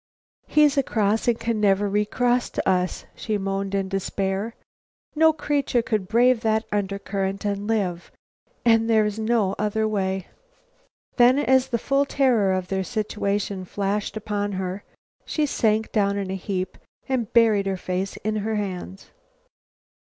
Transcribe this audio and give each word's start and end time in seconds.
"He's 0.47 0.79
across 0.79 1.27
and 1.27 1.39
can 1.39 1.61
never 1.61 1.87
recross 1.87 2.49
to 2.49 2.67
us," 2.67 3.05
she 3.13 3.37
moaned 3.37 3.75
in 3.75 3.87
despair. 3.87 4.55
"No 5.13 5.31
creature 5.31 5.83
could 5.83 6.07
brave 6.07 6.41
that 6.41 6.65
undercurrent 6.71 7.45
and 7.45 7.67
live. 7.67 8.11
And 8.65 8.89
there 8.89 9.05
is 9.05 9.19
no 9.19 9.53
other 9.59 9.87
way." 9.87 10.25
Then, 11.17 11.37
as 11.37 11.67
the 11.67 11.77
full 11.77 12.05
terror 12.05 12.51
of 12.51 12.69
their 12.69 12.83
situation 12.83 13.63
flashed 13.63 14.17
upon 14.17 14.53
her, 14.53 14.83
she 15.23 15.45
sank 15.45 15.91
down 15.91 16.17
in 16.17 16.31
a 16.31 16.35
heap 16.35 16.79
and 17.07 17.31
buried 17.31 17.67
her 17.67 17.77
face 17.77 18.17
in 18.23 18.37
her 18.37 18.55
hands. 18.55 19.11